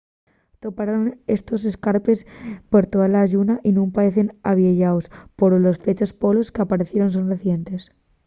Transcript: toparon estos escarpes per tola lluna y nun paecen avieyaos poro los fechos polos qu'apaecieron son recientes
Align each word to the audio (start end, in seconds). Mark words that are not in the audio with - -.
toparon 0.63 1.03
estos 1.35 1.61
escarpes 1.71 2.19
per 2.71 2.83
tola 2.93 3.21
lluna 3.31 3.55
y 3.67 3.69
nun 3.75 3.89
paecen 3.97 4.27
avieyaos 4.51 5.05
poro 5.37 5.55
los 5.65 5.79
fechos 5.85 6.11
polos 6.21 6.51
qu'apaecieron 6.53 7.09
son 7.15 7.31
recientes 7.33 7.81